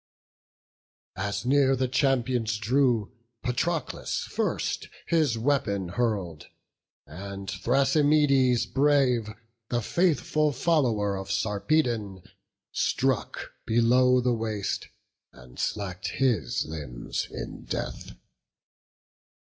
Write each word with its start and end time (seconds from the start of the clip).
As 1.17 1.45
near 1.45 1.75
the 1.75 1.87
champions 1.87 2.57
drew, 2.57 3.11
Patroclus 3.43 4.21
first 4.31 4.87
His 5.05 5.37
weapon 5.37 5.89
hurl'd, 5.89 6.47
and 7.05 7.47
Thrasymedes 7.47 8.65
brave, 8.65 9.29
The 9.69 9.83
faithful 9.83 10.53
follower 10.53 11.15
of 11.15 11.29
Sarpedon, 11.29 12.23
struck 12.71 13.51
Below 13.67 14.21
the 14.21 14.33
waist, 14.33 14.87
and 15.33 15.59
slack'd 15.59 16.07
his 16.07 16.65
limbs 16.65 17.27
in 17.29 17.65
death. 17.65 18.15